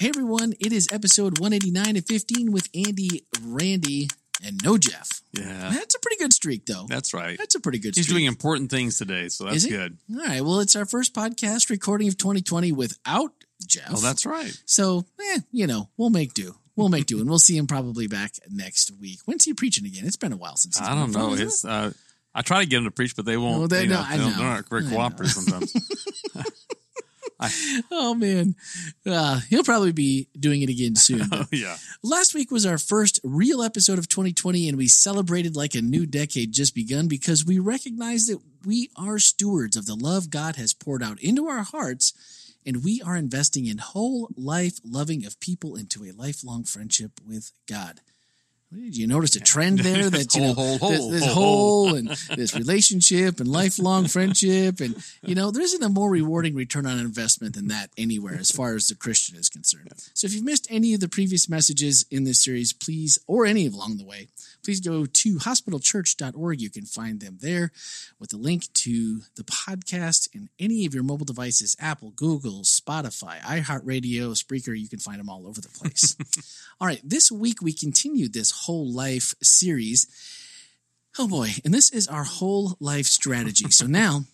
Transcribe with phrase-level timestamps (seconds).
[0.00, 4.08] Hey everyone, it is episode 189 and 15 with Andy, Randy,
[4.44, 5.22] and no Jeff.
[5.32, 6.86] Yeah, That's a pretty good streak, though.
[6.88, 7.36] that's right.
[7.36, 8.06] That's a pretty good streak.
[8.06, 9.98] He's doing important things today, so that's good.
[10.14, 10.40] All right.
[10.42, 13.32] Well, it's our first podcast recording of 2020 without
[13.66, 13.88] Jeff.
[13.90, 14.56] Oh, that's right.
[14.66, 16.54] so, eh, you know, we'll make do.
[16.76, 19.18] We'll make do, and we'll see him probably back next week.
[19.24, 20.04] When's he preaching again?
[20.06, 21.42] It's been a while since he's I been I don't know.
[21.42, 21.90] It's uh,
[22.32, 23.58] I try to get him to preach, but they won't.
[23.58, 24.30] Well, they- you no, know, they know.
[24.30, 25.74] They're not very cooperative sometimes.
[27.90, 28.54] Oh man,
[29.06, 31.22] uh, he'll probably be doing it again soon.
[31.32, 31.76] oh, yeah.
[32.02, 36.06] Last week was our first real episode of 2020, and we celebrated like a new
[36.06, 40.74] decade just begun because we recognize that we are stewards of the love God has
[40.74, 42.12] poured out into our hearts,
[42.66, 47.52] and we are investing in whole life loving of people into a lifelong friendship with
[47.66, 48.00] God.
[48.70, 51.88] Did you notice a trend there that you know Whole, whole, this, whole, this whole,
[51.88, 56.54] whole and this relationship and lifelong friendship and you know there isn't a more rewarding
[56.54, 59.88] return on investment than that anywhere as far as the Christian is concerned.
[60.14, 63.66] So if you've missed any of the previous messages in this series, please or any
[63.66, 64.28] along the way,
[64.62, 66.60] please go to hospitalchurch.org.
[66.60, 67.72] You can find them there
[68.18, 73.40] with a link to the podcast and any of your mobile devices, Apple, Google, Spotify,
[73.40, 76.16] iHeartRadio, Spreaker, you can find them all over the place.
[76.80, 80.06] all right, this week we continued this whole life series.
[81.18, 83.70] Oh boy, and this is our whole life strategy.
[83.70, 84.24] So now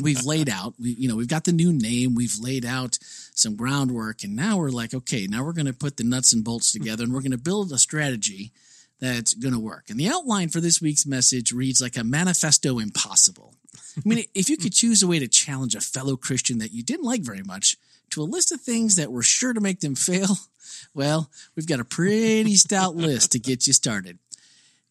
[0.00, 2.98] we've laid out, we, you know, we've got the new name, we've laid out
[3.34, 6.44] some groundwork, and now we're like, okay, now we're going to put the nuts and
[6.44, 8.52] bolts together and we're going to build a strategy
[9.00, 9.90] that's going to work.
[9.90, 13.54] And the outline for this week's message reads like a manifesto impossible.
[13.96, 16.82] I mean, if you could choose a way to challenge a fellow Christian that you
[16.82, 17.76] didn't like very much
[18.10, 20.38] to a list of things that were sure to make them fail,
[20.94, 24.18] well, we've got a pretty stout list to get you started.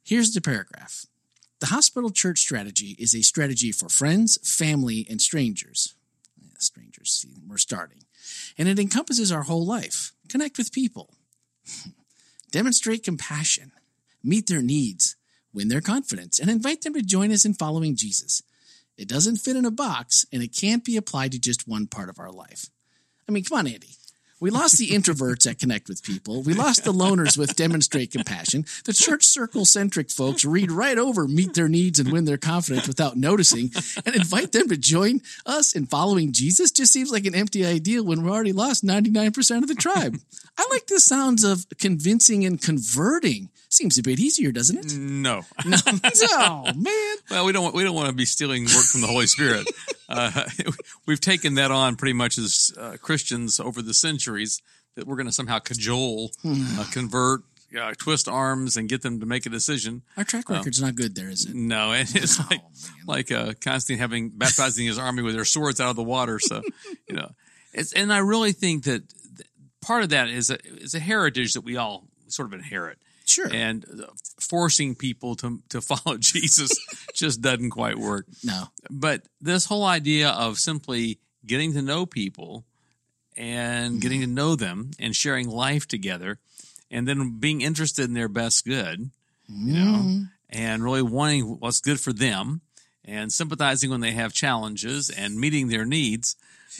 [0.04, 1.06] Here's the paragraph.
[1.60, 5.96] The hospital church strategy is a strategy for friends, family, and strangers.
[6.40, 8.04] Yeah, strangers, see, we're starting.
[8.58, 10.12] And it encompasses our whole life.
[10.30, 11.12] Connect with people,
[12.52, 13.72] demonstrate compassion,
[14.24, 15.16] meet their needs,
[15.54, 18.44] win their confidence, and invite them to join us in following Jesus.
[18.98, 22.10] It doesn't fit in a box, and it can't be applied to just one part
[22.10, 22.70] of our life.
[23.28, 23.88] I mean, come on, Andy.
[24.42, 26.44] We lost the introverts that Connect with People.
[26.44, 28.66] We lost the loners with Demonstrate Compassion.
[28.84, 32.86] The church circle centric folks read right over Meet Their Needs and Win Their Confidence
[32.86, 33.72] without noticing
[34.06, 38.04] and invite them to join us in following Jesus just seems like an empty ideal
[38.04, 40.18] when we already lost 99% of the tribe.
[40.58, 43.50] I like the sounds of convincing and converting.
[43.70, 44.98] Seems a bit easier, doesn't it?
[44.98, 45.44] No.
[45.66, 47.16] No, man.
[47.32, 47.64] Well, we don't.
[47.64, 49.68] want- We don't want to be stealing work from the Holy Spirit.
[50.08, 50.44] Uh,
[51.06, 54.25] we've taken that on pretty much as uh, Christians over the centuries
[54.96, 57.42] that we're going to somehow cajole, uh, convert,
[57.78, 60.02] uh, twist arms, and get them to make a decision.
[60.16, 61.54] Our track record's not good there, is it?
[61.56, 62.62] No, and it's like man.
[63.06, 66.40] like uh, Constantine having baptizing his army with their swords out of the water.
[66.40, 66.62] So,
[67.10, 67.32] you know,
[67.74, 69.04] it's and I really think that
[69.36, 69.50] th-
[69.82, 73.50] part of that is a, is a heritage that we all sort of inherit, Sure.
[73.52, 74.06] and uh,
[74.40, 76.72] forcing people to to follow Jesus
[77.14, 78.26] just doesn't quite work.
[78.44, 78.66] no.
[78.90, 82.64] But this whole idea of simply getting to know people
[83.36, 84.00] and mm-hmm.
[84.00, 86.40] getting to know them and sharing life together,
[86.90, 89.10] and then being interested in their best good
[89.48, 90.24] you know, mm-hmm.
[90.50, 92.62] and really wanting what's good for them
[93.04, 96.36] and sympathizing when they have challenges and meeting their needs,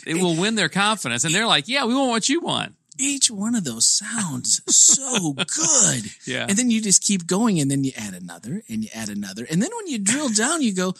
[0.06, 1.24] it will win their confidence.
[1.24, 2.74] And they're like, yeah, we want what you want.
[2.98, 6.04] each one of those sounds so good.
[6.26, 6.46] Yeah.
[6.48, 9.46] And then you just keep going and then you add another and you add another.
[9.48, 10.94] And then when you drill down, you go,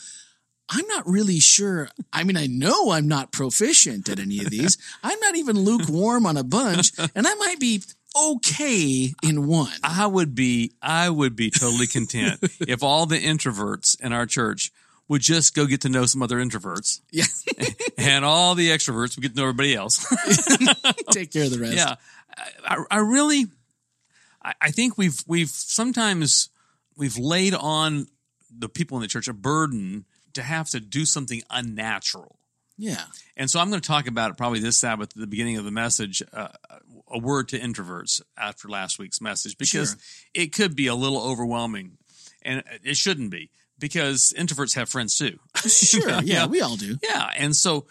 [0.68, 1.88] I'm not really sure.
[2.12, 4.78] I mean, I know I'm not proficient at any of these.
[5.02, 7.82] I'm not even lukewarm on a bunch, and I might be
[8.20, 9.70] okay in one.
[9.84, 14.72] I would be, I would be totally content if all the introverts in our church
[15.08, 17.26] would just go get to know some other introverts Yeah.
[17.98, 20.04] and all the extroverts would get to know everybody else.
[21.12, 21.76] Take care of the rest.
[21.76, 21.94] yeah.
[22.64, 23.46] I, I really,
[24.42, 26.50] I, I think we've, we've sometimes
[26.96, 28.08] we've laid on
[28.50, 32.38] the people in the church a burden to have to do something unnatural.
[32.78, 33.02] Yeah.
[33.36, 35.64] And so I'm going to talk about it probably this Sabbath at the beginning of
[35.64, 36.48] the message, uh,
[37.10, 39.98] a word to introverts after last week's message, because Sure.
[40.42, 41.98] it could be a little overwhelming
[42.42, 45.38] and it shouldn't be because introverts have friends too.
[45.68, 46.08] Sure.
[46.08, 46.46] Yeah, Yeah.
[46.46, 46.98] we all do.
[47.02, 47.30] yeah.
[47.36, 47.86] And so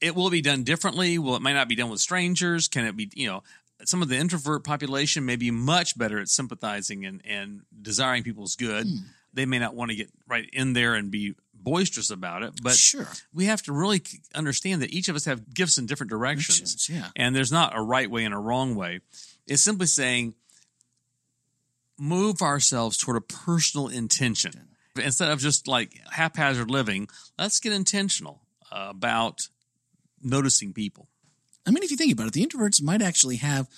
[0.00, 1.18] it will be done differently.
[1.18, 2.68] Well, it might not be done with strangers.
[2.68, 3.42] Can it be, you know,
[3.84, 8.56] some of the introvert population may be much better at sympathizing and, and desiring people's
[8.56, 8.86] good.
[8.86, 8.96] Hmm.
[9.32, 12.74] They may not want to get right in there and be boisterous about it, but
[12.74, 13.08] sure.
[13.32, 14.02] we have to really
[14.34, 17.08] understand that each of us have gifts in different directions Directions, yeah.
[17.16, 19.00] and there's not a right way and a wrong way
[19.46, 20.34] it's simply saying
[21.98, 24.52] move ourselves toward a personal intention
[25.02, 29.48] instead of just like haphazard living let's get intentional about
[30.22, 31.08] noticing people
[31.66, 33.68] I mean, if you think about it, the introverts might actually have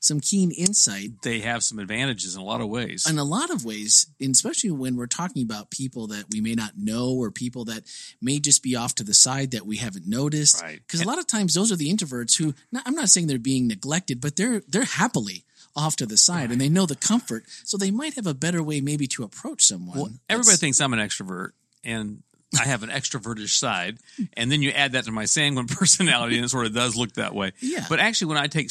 [0.00, 3.08] some keen insight They have some advantages in a lot of ways.
[3.08, 6.72] in a lot of ways, especially when we're talking about people that we may not
[6.76, 7.84] know or people that
[8.20, 10.62] may just be off to the side that we haven't noticed.
[10.62, 10.80] Right.
[10.86, 13.38] Because a lot of times those are the introverts who, not, I'm not saying they're
[13.38, 15.44] being neglected, but they're they're happily
[15.76, 18.62] off to the side and they know the comfort, so they might have a better
[18.62, 19.96] way maybe to approach someone.
[19.98, 21.50] Well, everybody thinks I'm an extrovert,
[21.84, 22.22] and
[22.58, 23.98] I have an extrovertish side.
[24.36, 27.12] And then you add that to my sanguine personality, and it sort of does look
[27.14, 27.52] that way.
[27.60, 27.86] Yeah.
[27.88, 28.70] But actually, when I take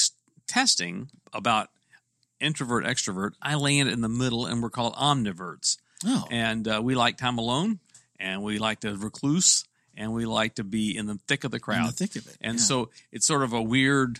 [0.50, 1.70] testing about
[2.42, 5.78] introvert extrovert, I land in the middle, and we're called omniverts.
[6.06, 7.80] Oh, And uh, we like time alone,
[8.20, 9.66] and we like to recluse,
[9.96, 11.90] and we like to be in the thick of the in crowd.
[11.90, 12.38] the thick of it.
[12.42, 12.64] And yeah.
[12.64, 14.20] so it's sort of a weird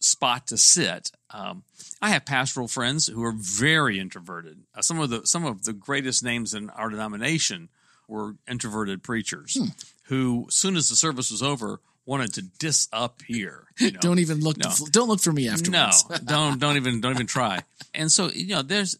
[0.00, 1.12] spot to sit.
[1.30, 1.62] Um,
[2.00, 4.58] I have pastoral friends who are very introverted.
[4.74, 7.68] Uh, some of the some of the greatest names in our denomination
[8.08, 9.66] were introverted preachers Hmm.
[10.06, 13.64] who, soon as the service was over, wanted to disappear.
[13.78, 14.00] You know?
[14.00, 14.58] don't even look.
[14.58, 14.70] No.
[14.90, 16.04] Don't look for me afterwards.
[16.10, 17.60] no, don't don't even don't even try.
[17.94, 18.98] And so you know, there's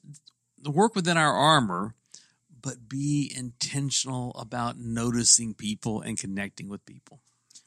[0.60, 1.94] the work within our armor,
[2.60, 7.20] but be intentional about noticing people and connecting with people.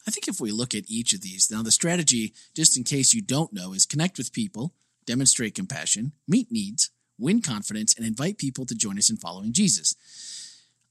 [0.08, 3.14] I think if we look at each of these, now the strategy, just in case
[3.14, 4.74] you don't know, is connect with people,
[5.06, 9.96] demonstrate compassion, meet needs, win confidence, and invite people to join us in following Jesus.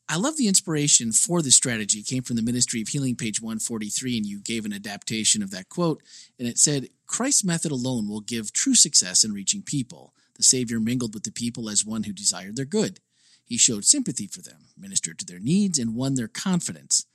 [0.08, 4.18] I love the inspiration for this strategy came from the Ministry of Healing, page 143,
[4.18, 6.02] and you gave an adaptation of that quote.
[6.38, 10.12] And it said, Christ's method alone will give true success in reaching people.
[10.36, 13.00] The Savior mingled with the people as one who desired their good.
[13.46, 17.06] He showed sympathy for them, ministered to their needs, and won their confidence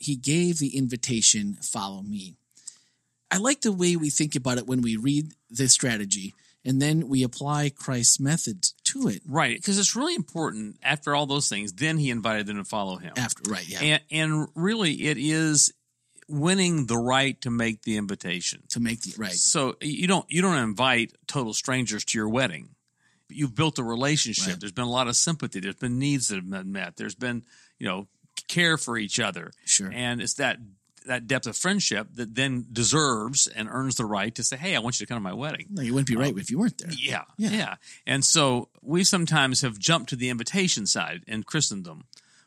[0.00, 2.36] he gave the invitation, follow me.
[3.30, 6.34] I like the way we think about it when we read the strategy
[6.64, 10.76] and then we apply Christ's methods to it Right, because it's really important.
[10.82, 13.68] After all those things, then he invited them to follow him, after, right?
[13.68, 13.80] Yeah.
[13.82, 15.72] and and really, it is
[16.28, 18.62] winning the right to make the invitation.
[18.68, 19.32] to make the, right.
[19.32, 22.70] So you don't you don't invite total strangers to your wedding.
[23.28, 24.46] You've built a relationship.
[24.48, 24.60] Right.
[24.60, 25.60] There's been a lot of sympathy.
[25.60, 26.96] There's been needs that have been met.
[26.96, 27.44] There's been
[27.78, 28.08] you know
[28.48, 29.90] care for each other, Sure.
[29.92, 30.58] and it's that
[31.06, 34.80] that depth of friendship that then deserves and earns the right to say, "Hey, I
[34.80, 36.58] want you to come to my wedding." No, you wouldn't be right um, if you
[36.58, 36.90] weren't there.
[36.92, 37.50] Yeah, Yeah.
[37.50, 37.74] yeah,
[38.06, 42.04] And so we sometimes have jumped to the invitation side in Christendom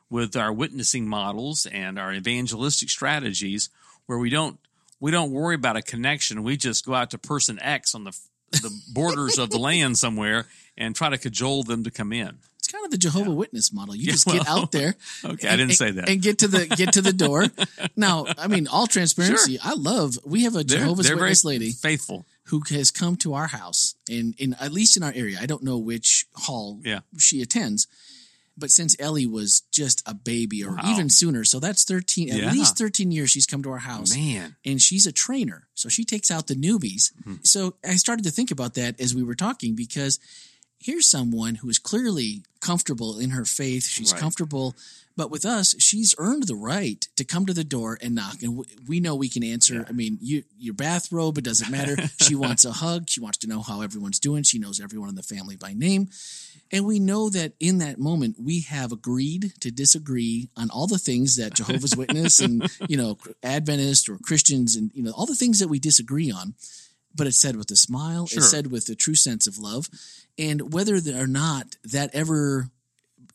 [0.10, 3.70] with our witnessing models and our evangelistic strategies,
[4.06, 4.60] where we don't
[5.00, 6.44] we don't worry about a connection.
[6.44, 8.18] We just go out to person X on the
[8.52, 10.46] the borders of the land somewhere
[10.78, 12.38] and try to cajole them to come in.
[12.64, 13.94] It's kind of the Jehovah Witness model.
[13.94, 14.96] You Yeah, just get out there.
[15.26, 16.08] okay, I didn't say that.
[16.08, 17.48] And get to the get to the door.
[17.98, 19.60] now, I mean, all transparency.
[19.62, 20.18] I love.
[20.26, 22.26] We have a They're, Jehovah's they're Witness lady faithful.
[22.46, 25.40] who has come to our house and in at least in our area.
[25.42, 27.02] I don't know which hall Yeah.
[27.18, 27.86] she attends,
[28.58, 30.84] but since Ellie was just a baby or Wow.
[30.94, 32.48] even sooner, so that's 13 Yeah.
[32.48, 34.16] at least 13 years she's come to our house.
[34.16, 35.68] Man, And she's a trainer.
[35.74, 37.12] So she takes out the newbies.
[37.26, 37.36] Hmm.
[37.44, 40.18] So I started to think about that as we were talking because
[40.84, 43.86] here's someone who is clearly comfortable in her faith.
[43.88, 44.20] She's Right.
[44.22, 44.76] comfortable.
[45.16, 48.42] But with us, she's earned the right to come to the door and knock.
[48.42, 49.86] And w- we know we can answer.
[49.88, 51.96] I mean, you, your bathrobe, it doesn't matter.
[52.22, 53.10] she wants a hug.
[53.10, 54.42] She wants to know how everyone's doing.
[54.42, 56.10] She knows everyone in the family by name.
[56.72, 60.98] And we know that in that moment, we have agreed to disagree on all the
[60.98, 65.36] things that Jehovah's Witness and, you know, Adventist or Christians and, you know, all the
[65.36, 66.56] things that we disagree on.
[67.16, 68.40] But it's said with a smile, Sure.
[68.40, 69.90] it's said with a true sense of love.
[70.38, 72.70] And whether or not that ever,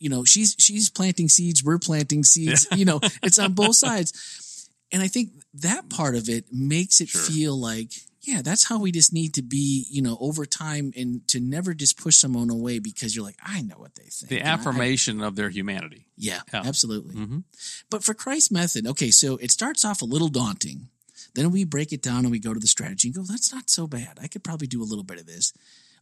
[0.01, 4.69] you know, she's she's planting seeds, we're planting seeds, you know, it's on both sides.
[4.91, 7.21] And I think that part of it makes it Sure.
[7.21, 7.93] feel like,
[8.23, 11.73] yeah, that's how we just need to be, you know, over time and to never
[11.75, 14.29] just push someone away because you're like, I know what they think.
[14.31, 16.07] the And I- affirmation of their humanity.
[16.17, 16.63] yeah, Yeah.
[16.65, 17.15] absolutely.
[17.15, 17.45] Mhm.
[17.91, 20.89] But for Christ's method, okay, so it starts off a little daunting.
[21.35, 23.71] Then we break it down and we go to the strategy and go, that's not
[23.71, 24.19] so bad.
[24.23, 25.53] I could probably do a little bit of this.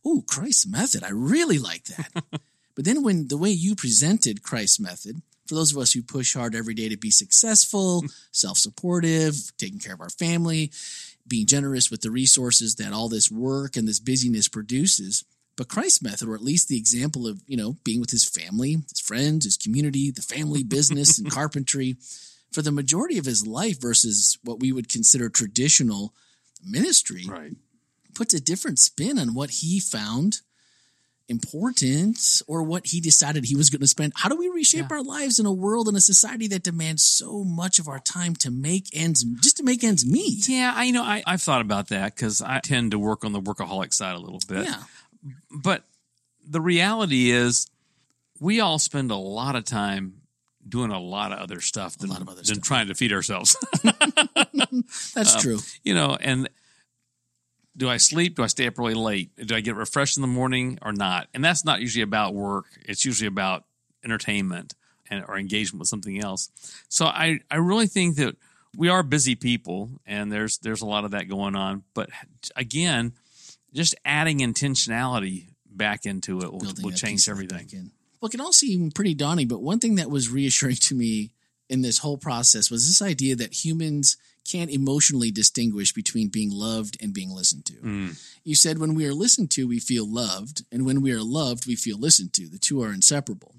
[0.05, 1.03] Oh, Christ's method.
[1.03, 2.11] I really like that.
[2.75, 6.35] but then when the way you presented Christ's method, for those of us who push
[6.35, 10.71] hard every day to be successful, self supportive, taking care of our family,
[11.27, 15.25] being generous with the resources that all this work and this busyness produces.
[15.57, 18.77] But Christ's method, or at least the example of, you know, being with his family,
[18.91, 21.97] his friends, his community, the family business and carpentry,
[22.57, 26.15] for the majority of his life versus what we would consider traditional
[26.65, 27.53] ministry, Right.
[28.15, 30.41] puts a different spin on what he found
[31.29, 34.15] important or what he decided he was going to spend.
[34.17, 34.97] How do we reshape Yeah.
[34.97, 38.35] our lives in a world and a society that demands so much of our time
[38.37, 40.49] to make ends, just to make ends meet?
[40.49, 43.33] Yeah, I you know I, I've thought about that because I tend to work on
[43.33, 44.65] the workaholic side a little bit.
[44.65, 44.85] Yeah.
[45.51, 45.85] But
[46.43, 47.67] the reality is,
[48.41, 50.23] we all spend a lot of time
[50.69, 52.61] doing a lot of other stuff than, other than stuff.
[52.63, 53.57] trying to feed ourselves.
[55.15, 55.59] That's Um, true.
[55.85, 56.49] you know, and
[57.77, 58.37] do I sleep?
[58.37, 59.31] Do I stay up really late?
[59.37, 61.29] Do I get refreshed in the morning or not?
[61.35, 62.65] And that's not usually about work.
[62.87, 63.65] It's usually about
[64.05, 64.75] entertainment
[65.11, 66.51] and or engagement with something else.
[66.89, 68.37] So I, I really think that
[68.77, 71.83] we are busy people and there's there's a lot of that going on.
[71.95, 72.09] But
[72.57, 73.13] again,
[73.75, 77.91] just adding intentionality back into it will, will change piece of it everything.
[78.27, 81.31] Well, it can all seem pretty daunting, but one thing that was reassuring to me
[81.69, 87.01] in this whole process was this idea that humans can't emotionally distinguish between being loved
[87.01, 87.75] and being listened to.
[87.75, 88.21] Mm.
[88.43, 91.69] You said when we are listened to, we feel loved, and when we are loved,
[91.69, 92.49] we feel listened to.
[92.49, 93.55] The two are inseparable.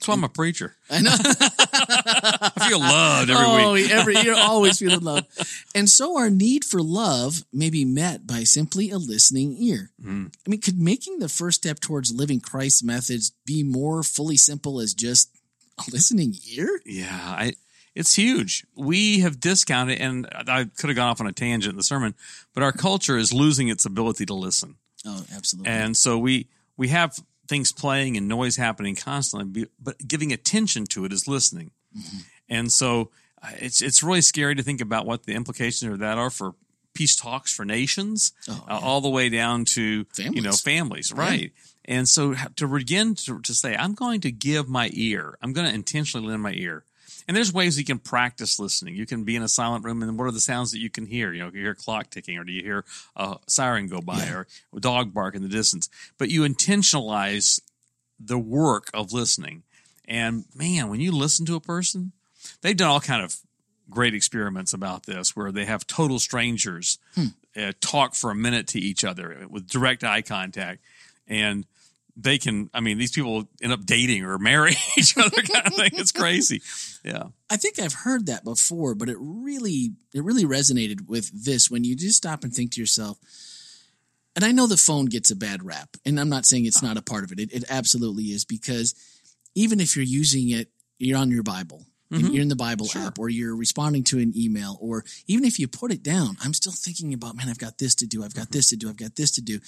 [0.00, 0.76] So I'm a preacher.
[0.90, 1.10] I know.
[1.18, 3.90] I feel loved every oh, week.
[3.90, 5.26] every you're always feeling love.
[5.74, 9.90] And so our need for love may be met by simply a listening ear.
[10.02, 10.32] Mm.
[10.46, 14.80] I mean, could making the first step towards living Christ's methods be more fully simple
[14.80, 15.30] as just
[15.78, 16.80] a listening ear?
[16.86, 17.54] Yeah, I,
[17.94, 18.64] it's huge.
[18.76, 22.14] We have discounted, and I could have gone off on a tangent in the sermon,
[22.54, 25.72] but our culture is losing its ability to listen, Oh, absolutely.
[25.72, 31.04] and so we we have things playing and noise happening constantly, but giving attention to
[31.04, 31.70] it is listening,
[32.48, 33.10] and so
[33.42, 36.54] uh, it's it's really scary to think about what the implications of that are for
[36.94, 39.82] peace talks for nations, Oh, uh, all the way down to
[40.16, 40.60] you know Families.
[40.60, 41.52] families, right?
[41.84, 45.66] And so to begin to, to say, I'm going to give my ear, I'm going
[45.66, 46.84] to intentionally lend my ear.
[47.28, 48.96] And there's ways you can practice listening.
[48.96, 51.04] You can be in a silent room, and what are the sounds that you can
[51.04, 51.32] hear?
[51.34, 52.84] You know, you hear a clock ticking, or do you hear
[53.16, 54.32] a siren go by, Yeah.
[54.32, 55.90] or a dog bark in the distance?
[56.16, 57.60] But you intentionalize
[58.18, 59.62] the work of listening.
[60.06, 62.12] And man, when you listen to a person,
[62.62, 63.36] they've done all kind of
[63.90, 66.98] great experiments about this, where they have total strangers
[67.54, 70.80] uh, talk for a minute to each other with direct eye contact,
[71.26, 71.66] and
[72.20, 72.68] they can.
[72.74, 75.90] I mean, these people end up dating or marry each other, kind of thing.
[75.94, 76.60] It's crazy.
[77.04, 77.24] Yeah.
[77.48, 81.84] I think I've heard that before, but it really it really resonated with this when
[81.84, 83.18] you just stop and think to yourself.
[84.36, 86.86] And I know the phone gets a bad rap, and I'm not saying it's ah.
[86.86, 87.40] not a part of it.
[87.40, 88.94] It, it absolutely is because
[89.54, 92.32] even if you're using it, you're on your Bible, Mhm.
[92.32, 93.02] you're in the Bible Sure.
[93.02, 96.54] app, or you're responding to an email, or even if you put it down, I'm
[96.54, 98.96] still thinking about, man, I've got this to do, I've got this to do, I've
[98.96, 99.60] got this to do,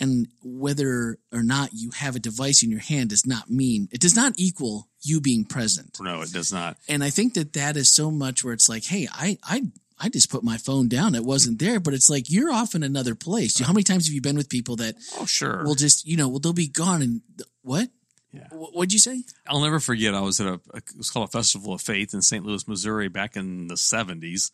[0.00, 4.00] and whether or not you have a device in your hand does not mean it
[4.00, 5.98] does not equal you being present.
[6.00, 6.78] No, it does not.
[6.88, 9.62] And I think that that is so much where it's like, hey, I, I,
[9.98, 11.14] I just put my phone down.
[11.14, 13.58] It wasn't there, but it's like you're off in another place.
[13.58, 15.62] How many times have you been with people that Oh, sure.
[15.64, 17.20] will just, you know, well, they'll be gone and
[17.62, 17.90] what?
[18.32, 18.48] Yeah.
[18.50, 19.24] What'd you say?
[19.46, 20.14] I'll never forget.
[20.14, 22.44] I was at a, a it was called a Festival of Faith in St.
[22.44, 24.50] Louis, Missouri, back in the seventies.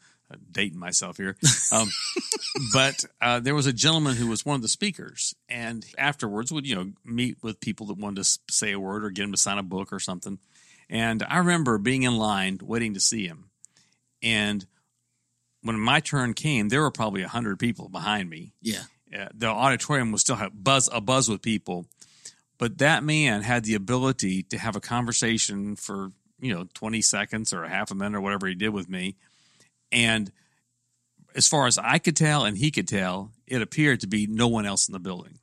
[0.53, 1.39] Dating myself here,
[1.73, 1.89] um,
[2.75, 6.67] but uh, there was a gentleman who was one of the speakers, and afterwards would
[6.67, 9.39] you know meet with people that wanted to say a word or get him to
[9.39, 10.39] sign a book or something.
[10.91, 13.49] And I remember being in line waiting to see him,
[14.23, 14.67] and
[15.63, 18.83] when my turn came, there were probably a hundred people behind me, Yeah.
[19.19, 21.87] uh, the auditorium was still have buzz a buzz with people,
[22.59, 27.53] but that man had the ability to have a conversation for you know twenty seconds
[27.53, 29.17] or a half a minute or whatever he did with me,
[29.91, 30.31] and
[31.35, 34.49] as far as I could tell and he could tell, it appeared to be no
[34.49, 35.39] one else in the building.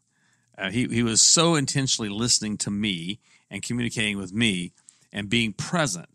[0.57, 3.19] Uh, he he was so intentionally listening to me
[3.49, 4.73] and communicating with me
[5.11, 6.09] and being present.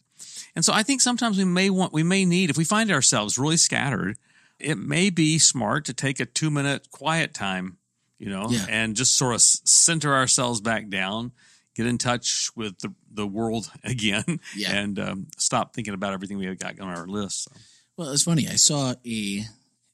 [0.54, 3.38] And so I think sometimes we may want we may need if we find ourselves
[3.38, 4.16] really scattered,
[4.58, 7.78] it may be smart to take a 2 minute quiet time,
[8.20, 8.66] you know, Yeah.
[8.68, 11.32] and just sort of center ourselves back down,
[11.74, 14.72] get in touch with the the world again Yeah.
[14.76, 17.44] and um, stop thinking about everything we have got on our list.
[17.44, 17.52] So.
[17.96, 18.46] Well, it's funny.
[18.46, 19.44] I saw a,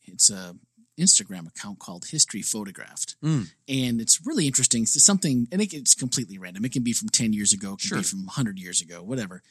[0.04, 0.54] it's a
[0.98, 3.16] Instagram account called History Photographed.
[3.22, 3.48] Mm.
[3.68, 4.82] And it's really interesting.
[4.82, 6.64] It's something, and it, it's completely random.
[6.64, 7.98] It can be from 10 years ago, it can Sure.
[7.98, 9.42] be from 100 years ago, whatever.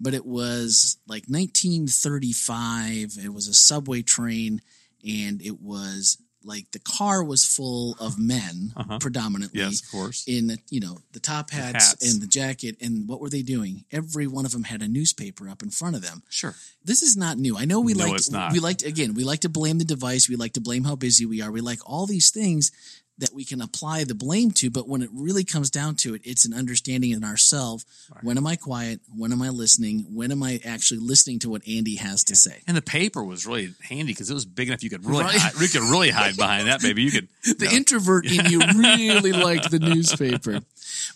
[0.00, 3.16] But it was like 1935.
[3.24, 4.60] It was a subway train,
[5.06, 8.98] and it was like the car was full of men Uh-huh.
[8.98, 10.24] predominantly Yes, of course.
[10.26, 12.12] in the, you know the top hats, hats.
[12.12, 15.48] and the jacket and what were they doing every one of them had a newspaper
[15.48, 16.54] up in front of them Sure.
[16.84, 17.56] this is not new.
[17.58, 20.28] I know we No, like we like again we like to blame the device.
[20.28, 21.50] We like to blame how busy we are.
[21.52, 22.72] We like all these things
[23.20, 24.70] that we can apply the blame to.
[24.70, 27.84] But when it really comes down to it, it's an understanding in ourselves.
[28.22, 29.00] When am I quiet?
[29.16, 30.06] When am I listening?
[30.12, 32.62] When am I actually listening to what Andy has to say?
[32.66, 35.38] And the paper was really handy because it was big enough you could really Right.
[35.38, 37.02] hide, you could really hide behind that baby.
[37.02, 40.60] You could The introvert in you really liked the newspaper.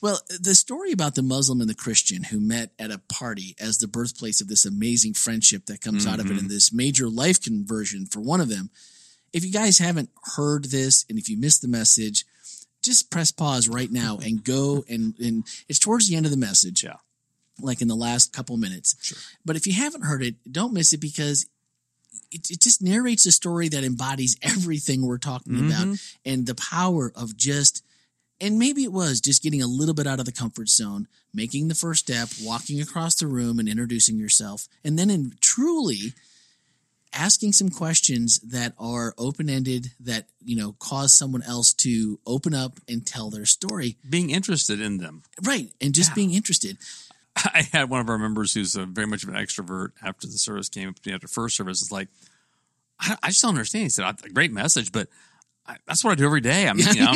[0.01, 3.79] Well, the story about the Muslim and the Christian who met at a party as
[3.79, 6.39] the birthplace of this amazing friendship that comes out of it mm-hmm.
[6.41, 8.71] and this major life conversion for one of them.
[9.35, 12.25] If you guys haven't heard this and if you missed the message,
[12.83, 16.39] just press pause right now and go and, and it's towards the end of the
[16.39, 16.83] message.
[16.85, 16.97] Yeah.
[17.61, 18.97] like in the last couple minutes.
[19.03, 19.19] Sure.
[19.45, 21.47] But if you haven't heard it, don't miss it because
[22.33, 26.15] it, it just narrates a story that embodies everything we're talking about Mhm.
[26.25, 27.83] and the power of just
[28.41, 31.69] and maybe it was just getting a little bit out of the comfort zone, making
[31.69, 36.13] the first step, walking across the room and introducing yourself, and then in truly
[37.15, 42.81] asking some questions that are open-ended that, you know, cause someone else to open up
[42.89, 43.97] and tell their story.
[44.09, 45.23] Being interested in them.
[45.43, 45.73] Right.
[45.81, 46.15] And just Yeah.
[46.15, 46.77] being interested.
[47.37, 50.39] I had one of our members who's a, very much of an extrovert after the
[50.39, 51.83] service came up to me after first service.
[51.83, 52.09] It's like,
[53.01, 53.83] I, I just don't understand.
[53.85, 55.09] He said, "I- "Great message, but
[55.67, 57.11] I, that's what I do every day." I mean, you know,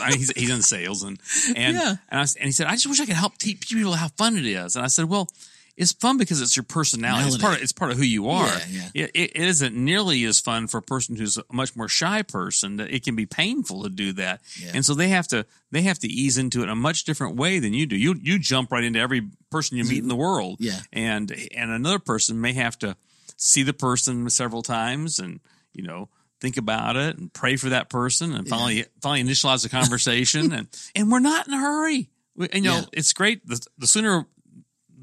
[0.00, 1.18] I, he's, he's in sales, and
[1.56, 1.96] and Yeah.
[2.08, 4.46] and, and he said, "I just wish I could help teach people how fun it
[4.46, 5.28] is." And I said, "Well."
[5.76, 7.26] It's fun because it's your personality.
[7.28, 7.56] It's part.
[7.56, 8.46] Of, it's part of who you are.
[8.70, 9.06] Yeah, yeah.
[9.14, 12.76] It, it isn't nearly as fun for a person who's a much more shy person.
[12.76, 14.70] That it can be painful to do that, Yeah.
[14.74, 17.34] and so they have to they have to ease into it in a much different
[17.36, 17.96] way than you do.
[17.96, 20.78] You you jump right into every person you meet in the world, Yeah.
[20.92, 22.96] and and another person may have to
[23.36, 25.40] see the person several times and
[25.72, 26.08] you know
[26.40, 30.68] think about it and pray for that person and finally finally initialize the conversation and
[30.94, 32.84] and we're not in a hurry We- and you know Yeah.
[32.92, 34.26] it's great the, the sooner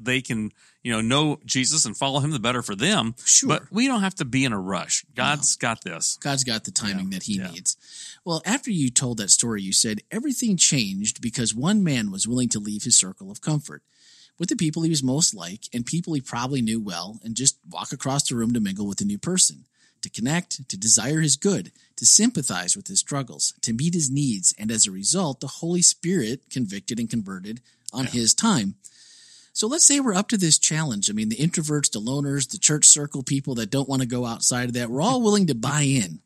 [0.04, 0.50] they can
[0.82, 3.48] you know know jesus and follow him the better for them Sure.
[3.48, 6.70] but we don't have to be in a rush god's got this God's got the
[6.70, 7.50] timing Yeah, that he yeah.
[7.50, 7.76] needs.
[8.24, 12.48] Well, after you told that story, you said everything changed because one man was willing
[12.50, 13.82] to leave his circle of comfort
[14.38, 17.58] with the people he was most like and people he probably knew well and just
[17.68, 19.64] walk across the room to mingle with a new person,
[20.02, 24.54] to connect, to desire his good, to sympathize with his struggles, to meet his needs.
[24.58, 27.60] And as a result, the Holy Spirit convicted and converted
[27.92, 28.76] on his time.
[29.52, 31.10] So let's say we're up to this challenge.
[31.10, 34.24] I mean, the introverts, the loners, the church circle people that don't want to go
[34.24, 36.20] outside of that, we're all willing to buy in.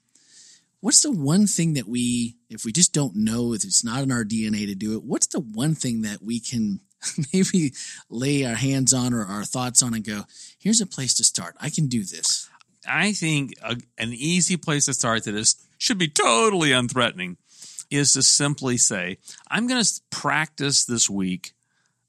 [0.81, 4.13] What's the one thing that we, if we just don't know, if it's not in
[4.13, 6.81] our DNA to do it, what's the one thing that we can
[7.33, 7.73] maybe
[8.09, 10.23] lay our hands on or our thoughts on and go,
[10.59, 11.57] here's a place to start.
[11.61, 12.49] I can do this.
[12.89, 17.37] I think a, an easy place to start that is should be totally unthreatening
[17.91, 19.19] is to simply say,
[19.51, 21.56] "I'm going to practice this week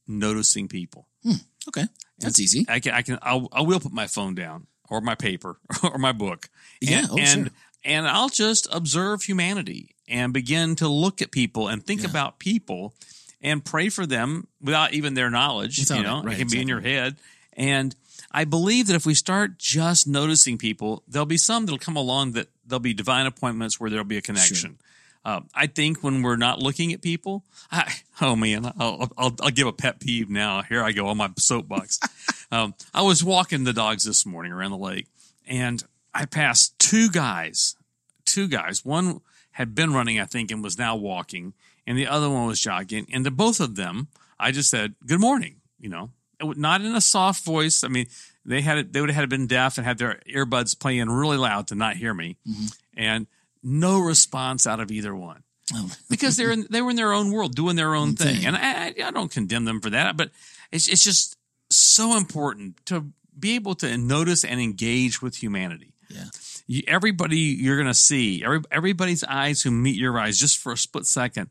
[0.07, 1.33] noticing people." Hmm.
[1.67, 1.85] Okay.
[2.19, 2.65] That's easy.
[2.67, 5.97] I can, I can, I'll, I will put my phone down or my paper or
[5.97, 6.49] my book,
[6.81, 7.53] and, Yeah, oh, and sure.
[7.83, 12.09] and I'll just observe humanity and begin to look at people and think Yeah.
[12.09, 12.93] about people
[13.41, 15.77] and pray for them without even their knowledge.
[15.79, 17.17] Without you it, know, right, it can be in your head,
[17.53, 17.95] and
[18.31, 22.31] I believe that if we start just noticing people, there'll be some that'll come along
[22.31, 24.77] that there'll be divine appointments where there'll be a connection.
[25.27, 29.51] Uh, I think when we're not looking at people, I, oh man, I'll, I'll, I'll
[29.51, 30.61] give a pet peeve now.
[30.61, 31.99] Here I go on my soapbox.
[32.51, 35.07] um, I was walking the dogs this morning around the lake,
[35.45, 37.75] and I passed two guys.
[38.23, 38.85] Two guys.
[38.85, 39.19] One
[39.51, 41.53] had been running, I think, and was now walking,
[41.85, 43.05] and the other one was jogging.
[43.11, 44.07] And to both of them,
[44.39, 46.11] I just said, "Good morning." You know,
[46.41, 47.83] not in a soft voice.
[47.83, 48.07] I mean,
[48.45, 51.35] they had it, they would have had been deaf and had their earbuds playing really
[51.35, 52.37] loud to not hear me,
[52.95, 53.27] and
[53.63, 55.43] no response out of either one
[55.73, 55.91] oh.
[56.09, 58.93] because they're in, they were in their own world doing their own thing, and I,
[59.03, 60.31] I don't condemn them for that, but
[60.71, 61.37] it's it's just
[61.69, 65.93] so important to be able to notice and engage with humanity.
[66.09, 66.25] yeah.
[66.69, 70.73] You, everybody you're going to see, every, everybody's eyes who meet your eyes just for
[70.73, 71.49] a split second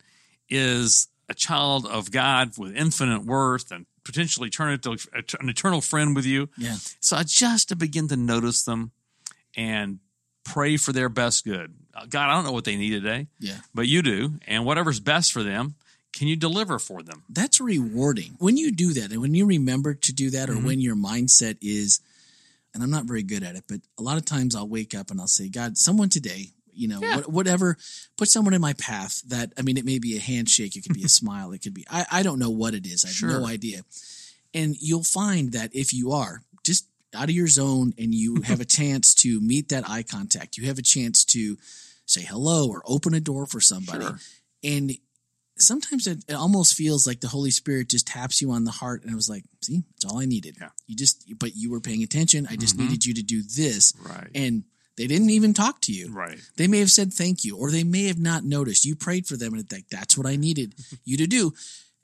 [0.51, 6.15] is a child of God with infinite worth and potentially turn into an eternal friend
[6.15, 6.49] with you.
[6.59, 6.77] Yeah.
[7.01, 8.93] So just to begin to notice them
[9.57, 10.01] and
[10.53, 11.75] pray for their best good.
[11.95, 13.59] Uh, God, I don't know what they need today, Yeah.
[13.75, 14.35] but you do.
[14.47, 15.75] And whatever's best for them,
[16.13, 17.25] can you deliver for them?
[17.29, 20.67] that's rewarding when you do that and when you remember to do that or Mm-hmm.
[20.67, 22.01] when your mindset is
[22.73, 25.11] and i'm not very good at it but a lot of times i'll wake up
[25.11, 27.17] and i'll say god someone today you know Yeah.
[27.17, 27.77] what, whatever
[28.17, 30.95] put someone in my path that i mean it may be a handshake it could
[30.95, 33.15] be a smile it could be I, I don't know what it is i have
[33.17, 33.29] Sure.
[33.41, 33.83] no idea
[34.55, 36.43] and you'll find that if you are
[37.15, 40.67] out of your zone and you have a chance to meet that eye contact you
[40.67, 41.57] have a chance to
[42.07, 44.19] say hello or open a door for somebody Sure.
[44.65, 44.93] and
[45.59, 49.03] sometimes it, it almost feels like the Holy Spirit just taps you on the heart,
[49.03, 50.69] and I was like, "See, that's all I needed." Yeah.
[50.87, 52.47] You just, but you were paying attention.
[52.51, 52.81] I just Mhm.
[52.81, 54.29] needed you to do this, Right.
[54.35, 54.65] and
[54.99, 56.11] they didn't even talk to you.
[56.13, 56.39] Right.
[56.57, 58.85] They may have said thank you, or they may have not noticed.
[58.85, 60.75] You prayed for them, and it's like that's what I needed
[61.07, 61.55] you to do.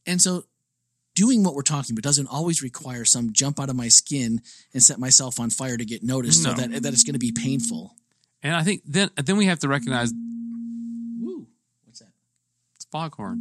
[0.07, 0.47] And so,
[1.15, 4.41] doing what we're talking about doesn't always require some jump out of my skin
[4.73, 6.55] and set myself on fire to get noticed, so No.
[6.57, 7.95] that that it's going to be painful.
[8.43, 10.13] And I think then then we have to recognize
[11.21, 11.47] Woo!
[11.85, 12.09] What's that?
[12.77, 13.41] it's foghorn.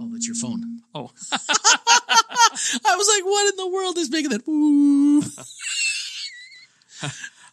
[0.00, 0.80] Oh, that's your phone.
[0.94, 4.42] Oh, I was like, what in the world is making that?
[4.46, 5.22] Woo?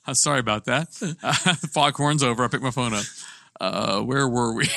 [0.08, 0.88] uh, sorry about that.
[1.24, 1.34] Uh,
[1.74, 2.44] foghorn's over.
[2.44, 3.04] I picked my phone up.
[3.60, 4.70] Uh, where were we?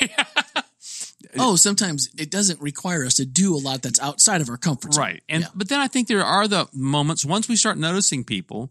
[1.38, 4.94] Oh, sometimes it doesn't require us to do a lot that's outside of our comfort
[4.94, 5.04] zone.
[5.04, 5.22] Right.
[5.28, 5.48] And Yeah.
[5.54, 8.70] but then I think there are the moments once we start noticing people,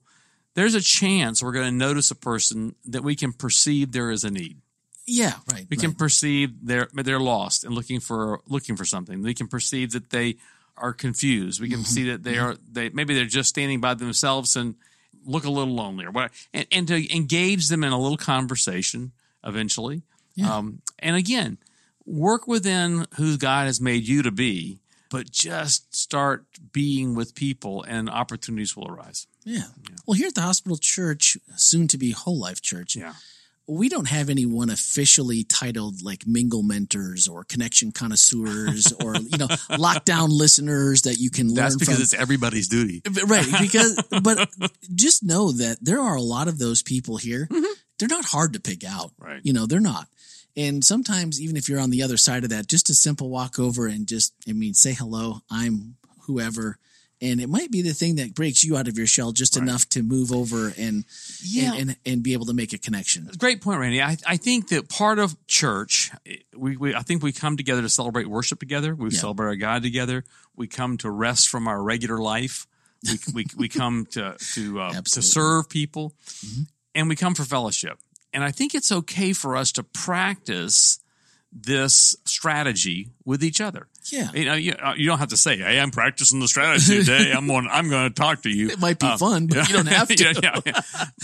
[0.56, 4.24] there's a chance we're going to notice a person that we can perceive there is
[4.24, 4.58] a need.
[5.06, 5.66] Yeah, right.
[5.70, 5.80] We right.
[5.80, 9.24] can perceive they're they're lost and looking for looking for something.
[9.24, 10.36] We can perceive that they
[10.78, 11.60] are confused.
[11.60, 14.76] We can see that they are they maybe they're just standing by themselves and
[15.26, 19.12] look a little lonely or what and, and to engage them in a little conversation
[19.44, 20.04] eventually.
[20.36, 20.56] Yeah.
[20.56, 21.58] Um, and again,
[22.10, 24.80] work within who God has made you to be,
[25.12, 29.28] but just start being with people and opportunities will arise.
[29.46, 29.64] Yeah.
[30.06, 33.14] Well, here at the Hospital Church, soon to be Whole Life Church, Yeah.
[33.68, 39.48] we don't have anyone officially titled like mingle mentors or connection connoisseurs or you know
[39.78, 42.02] lockdown listeners that you can That's learn because from.
[42.04, 43.02] it's everybody's duty.
[43.28, 44.50] right because but
[44.96, 47.48] just know that there are a lot of those people here.
[47.52, 47.74] Mm-hmm.
[48.00, 49.12] They're not hard to pick out.
[49.20, 49.42] Right.
[49.44, 50.08] You know, they're not.
[50.58, 53.60] And sometimes even if you're on the other side of that, just a simple walk
[53.60, 56.78] over and just I mean say hello, I'm whoever
[57.22, 59.64] and it might be the thing that breaks you out of your shell just Right.
[59.64, 61.04] enough to move over and,
[61.44, 61.74] Yeah.
[61.74, 63.30] and and and be able to make a connection.
[63.38, 64.02] Great point, Randy.
[64.02, 66.12] I, I think that part of church,
[66.56, 68.96] we, we I think we come together to celebrate worship together.
[68.96, 69.20] We Yeah.
[69.20, 70.24] celebrate our God together.
[70.56, 72.68] We come to rest from our regular life.
[73.04, 76.14] We we, we come to to uh, to serve people,
[76.46, 76.68] Mhm.
[76.96, 78.00] and we come for fellowship.
[78.34, 81.00] And I think it's okay for us to practice
[81.52, 83.88] this strategy with each other.
[84.12, 84.30] Yeah.
[84.34, 87.32] You know, you, uh, you don't have to say, "Hey, I'm practicing the strategy today.
[87.32, 87.68] I'm going.
[87.72, 90.08] I'm going to talk to you." It might be Uh, fun, but you don't have
[90.10, 90.24] to.
[90.24, 90.82] yeah, yeah, yeah.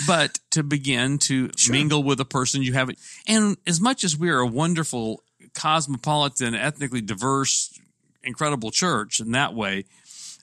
[0.07, 1.73] But to begin to Sure.
[1.73, 7.01] mingle with a person you haven't, and as much as we're a wonderful, cosmopolitan, ethnically
[7.01, 7.77] diverse,
[8.23, 9.85] incredible church in that way,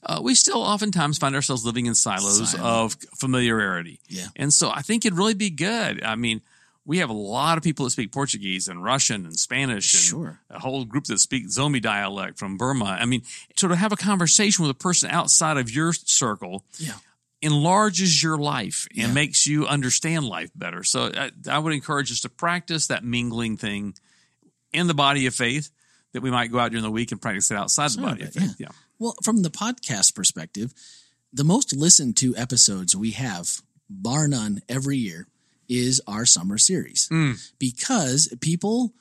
[0.05, 2.64] uh, we still oftentimes find ourselves living in silos Silent.
[2.64, 4.01] of familiarity.
[4.09, 4.27] Yeah.
[4.37, 6.03] And so I think it'd really be good.
[6.03, 6.40] I mean,
[6.85, 10.40] we have a lot of people that speak Portuguese and Russian and Spanish and Sure.
[10.51, 12.97] a whole group that speak Zomi dialect from Burma.
[13.01, 13.23] I mean,
[13.57, 16.95] so to have a conversation with a person outside of your circle Yeah.
[17.40, 19.12] enlarges your life and Yeah.
[19.12, 20.83] makes you understand life better.
[20.85, 23.95] So I, I would encourage us to practice that mingling thing
[24.73, 25.71] in the body of faith
[26.12, 28.29] that we might go out during the week and practice it outside the body of
[28.29, 28.57] of it, faith.
[28.59, 28.68] Yeah.
[28.99, 30.73] Well, from the podcast perspective,
[31.33, 35.27] the most listened to episodes we have, bar none, every year,
[35.80, 37.38] is our summer series Mm.
[37.58, 38.94] because people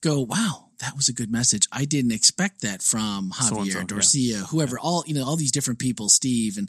[0.00, 1.66] go, "Wow, that was a good message.
[1.72, 3.84] I didn't expect that from Javier, yeah.
[3.84, 6.68] Dorcia, whoever, all you know, all these different people, Steve, and."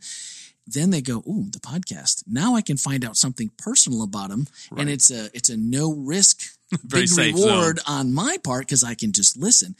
[0.69, 2.23] Then they go, "Ooh, the podcast!
[2.27, 4.81] Now I can find out something personal about them, Right.
[4.81, 6.41] and it's a it's a no risk,
[6.89, 9.75] big reward on my part because I can just listen."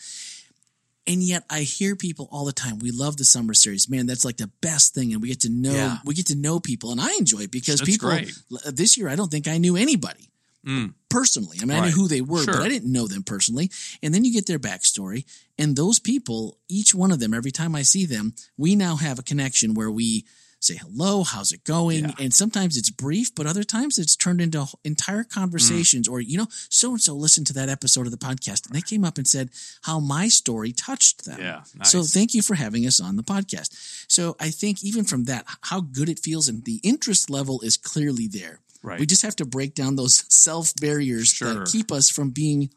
[1.08, 2.80] And yet I hear people all the time.
[2.80, 3.90] We love the summer series.
[3.90, 5.14] Man, that's like the best thing.
[5.14, 5.98] And we get to know, Yeah.
[6.04, 6.92] we get to know people.
[6.92, 8.32] And I enjoy it because That's people great.
[8.66, 10.30] this year, I don't think I knew anybody
[10.66, 10.94] Mm.
[11.08, 11.58] personally.
[11.62, 12.54] I mean, I knew who they were, Sure.
[12.56, 13.72] but I didn't know them personally.
[14.04, 15.24] And then you get their backstory.
[15.58, 19.18] And those people, each one of them, every time I see them, we now have
[19.18, 20.26] a connection where we
[20.68, 22.06] say hello, how's it going?
[22.06, 22.12] Yeah.
[22.20, 25.30] And sometimes it's brief, but other times it's turned into entire mm.
[25.30, 26.08] conversations.
[26.08, 28.82] Or, you know, so and so listened to that episode of the podcast and they
[28.82, 29.50] came up and said
[29.84, 31.40] how my story touched them.
[31.40, 31.64] Yeah.
[31.84, 34.06] So thank you for having us on the podcast.
[34.08, 37.78] So I think even from that, how good it feels and the interest level is
[37.78, 38.60] clearly there.
[38.84, 39.00] Right.
[39.00, 41.54] We just have to break down those self barriers Sure.
[41.54, 42.70] that keep us from being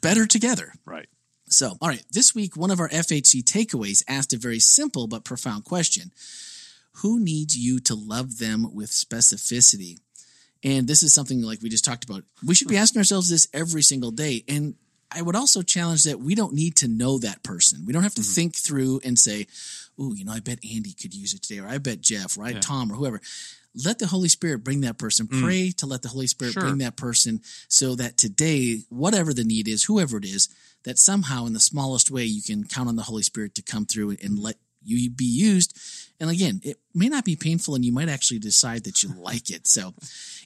[0.00, 0.72] better together.
[0.84, 1.06] right.
[1.46, 5.24] So, all right, this week, one of our FHC takeaways asked a very simple but
[5.24, 6.10] profound question
[6.98, 9.98] Who needs you to love them with specificity?
[10.62, 12.24] And this is something like we just talked about.
[12.44, 14.44] We should be asking ourselves this every single day.
[14.48, 14.76] And
[15.10, 17.84] I would also challenge that we don't need to know that person.
[17.86, 18.34] We don't have to mm-hmm.
[18.34, 19.46] think through and say,
[19.98, 22.44] oh, you know, I bet Andy could use it today, or I bet Jeff, or
[22.44, 22.60] I Yeah.
[22.60, 23.20] Tom, or whoever.
[23.84, 25.26] Let the Holy Spirit bring that person.
[25.26, 25.42] Mm.
[25.42, 26.62] Pray to let the Holy Spirit Sure.
[26.62, 30.48] bring that person so that today, whatever the need is, whoever it is,
[30.84, 33.84] that somehow in the smallest way you can count on the Holy Spirit to come
[33.84, 34.42] through and mm.
[34.42, 35.76] let you be used.
[36.20, 39.50] And again, it may not be painful and you might actually decide that you like
[39.50, 39.66] it.
[39.66, 39.94] So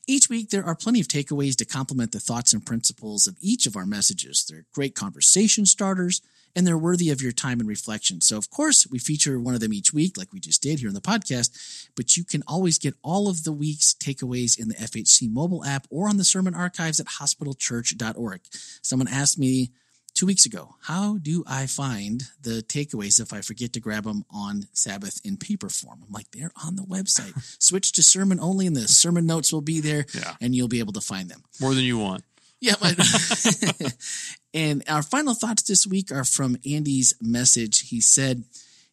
[0.07, 3.67] each week there are plenty of takeaways to complement the thoughts and principles of each
[3.67, 4.45] of our messages.
[4.49, 6.23] They're great conversation starters
[6.57, 8.21] and they're worthy of your time and reflection.
[8.21, 10.89] So of course we feature one of them each week like we just did here
[10.89, 14.75] in the podcast, but you can always get all of the week's takeaways in the
[14.75, 18.41] FHC mobile app or on the sermon archives at hospitalchurch.org.
[18.83, 19.71] Someone asked me
[20.19, 24.25] two weeks ago, how do I find the takeaways if I forget to grab them
[24.33, 26.01] on Sabbath in paper form?
[26.05, 27.33] I'm like, they're on the website.
[27.63, 30.35] Switch to sermon only, and the sermon notes will be there, Yeah.
[30.41, 31.45] and you'll be able to find them.
[31.61, 32.25] More than you want.
[32.61, 32.75] Yeah.
[34.55, 37.91] And our final thoughts this week are from Andy's message.
[37.91, 38.45] He said,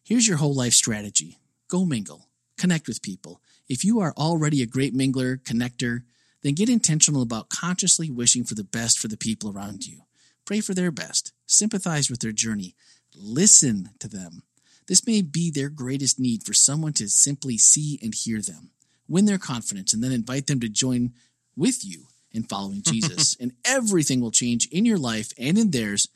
[0.04, 3.40] Here's your whole life strategy go mingle, connect with people.
[3.68, 6.02] If you are already a great mingler, connector,
[6.42, 10.02] then get intentional about consciously wishing for the best for the people around you.
[10.46, 11.32] Pray for their best.
[11.46, 12.74] Sympathize with their journey.
[13.14, 14.42] Listen to them.
[14.86, 18.70] This may be their greatest need for someone to simply see and hear them,
[19.08, 21.12] win their confidence, and then invite them to join
[21.56, 23.36] with you in following Jesus.
[23.40, 26.08] and everything will change in your life and in theirs,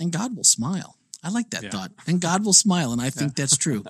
[0.00, 0.96] and God will smile.
[1.22, 1.70] I like that Yeah.
[1.70, 1.92] thought.
[2.06, 3.84] And God will smile, and I think that's true.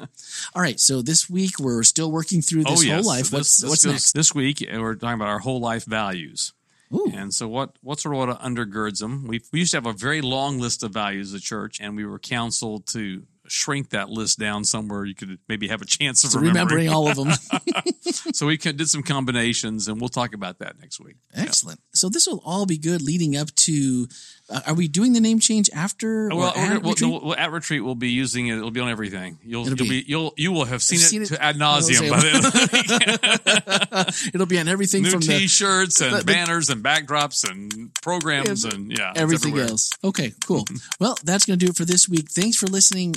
[0.55, 3.25] All right, so this week we're still working through oh, this whole life.
[3.25, 4.13] This- What's this what's goes- next?
[4.13, 6.53] This week we're talking about our whole life values.
[6.93, 7.11] Ooh.
[7.15, 9.27] And so what what sort of undergirds them?
[9.27, 11.97] We we used to have a very long list of values of the church, and
[11.97, 16.25] we were counseled to shrink that list down somewhere you could maybe have a chance
[16.25, 16.89] of remembering.
[16.89, 17.33] remembering all of them.
[18.33, 21.17] so we did some combinations, and we'll talk about that next week.
[21.35, 21.81] Excellent.
[21.93, 24.09] So this will all be good leading up to.
[24.51, 26.29] Uh, are we doing the name change after?
[26.29, 27.23] Well, at well, retreat?
[27.23, 28.57] well, at retreat we'll be using it.
[28.57, 29.39] It'll be on everything.
[29.43, 32.09] You'll you'll be- be, you'll you will have seen, seen it, it- to ad nauseum
[32.11, 34.07] by then.
[34.35, 38.65] It'll be on everything New from T-shirts and the- the- banners and backdrops and programs
[38.65, 39.91] and yeah, everything else.
[40.03, 40.65] Okay, cool.
[40.99, 42.31] well, that's going to do it for this week.
[42.31, 43.17] Thanks for listening